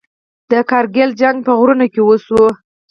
د 0.51 0.53
کارګیل 0.69 1.11
جنګ 1.21 1.37
په 1.45 1.51
غرونو 1.59 1.85
کې 1.93 2.01
وشو. 2.03 2.43